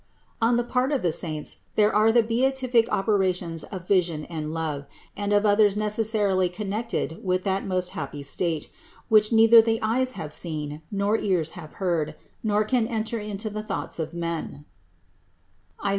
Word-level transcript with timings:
On 0.41 0.55
the 0.55 0.63
part 0.63 0.91
of 0.91 1.03
the 1.03 1.11
saints 1.11 1.59
there 1.75 1.95
are 1.95 2.11
the 2.11 2.23
beatific 2.23 2.89
operations 2.91 3.63
of 3.65 3.87
vision 3.87 4.25
and 4.25 4.51
love, 4.51 4.87
and 5.15 5.31
of 5.31 5.45
others 5.45 5.77
necessarily 5.77 6.49
connected 6.49 7.23
with 7.23 7.43
that 7.43 7.67
most 7.67 7.89
happy 7.89 8.23
state, 8.23 8.71
which 9.09 9.31
neither 9.31 9.61
the 9.61 9.77
eyes 9.83 10.13
have 10.13 10.33
seen, 10.33 10.81
nor 10.89 11.19
ears 11.19 11.51
have 11.51 11.73
heard, 11.73 12.15
nor 12.41 12.63
can 12.63 12.87
enter 12.87 13.19
into 13.19 13.47
the 13.47 13.61
thoughts 13.61 13.99
of 13.99 14.11
men 14.11 14.65
(Is. 15.85 15.89